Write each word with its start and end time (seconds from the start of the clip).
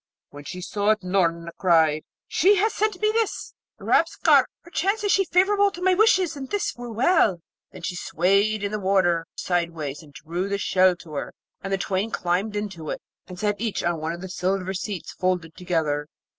When 0.31 0.45
she 0.45 0.61
saw 0.61 0.89
it, 0.89 1.03
Noorna 1.03 1.51
cried, 1.59 2.05
'She 2.27 2.55
has 2.55 2.73
sent 2.73 2.99
me 3.03 3.11
this, 3.11 3.53
Rabesqurat! 3.77 4.47
Perchance 4.63 5.03
is 5.03 5.11
she 5.11 5.25
favourable 5.25 5.69
to 5.69 5.81
my 5.83 5.93
wishes, 5.93 6.35
and 6.35 6.49
this 6.49 6.73
were 6.75 6.91
well!' 6.91 7.43
Then 7.71 7.83
she 7.83 7.95
swayed 7.95 8.63
in 8.63 8.71
the 8.71 8.79
water 8.79 9.27
sideways, 9.35 10.01
and 10.01 10.11
drew 10.11 10.49
the 10.49 10.57
shell 10.57 10.95
to 10.95 11.13
her, 11.13 11.35
and 11.61 11.71
the 11.71 11.77
twain 11.77 12.09
climbed 12.09 12.55
into 12.55 12.89
it, 12.89 12.99
and 13.27 13.37
sat 13.39 13.61
each 13.61 13.83
on 13.83 13.99
one 13.99 14.11
of 14.11 14.21
the 14.21 14.29
silver 14.29 14.73
seats, 14.73 15.11
folded 15.11 15.55
together. 15.55 16.07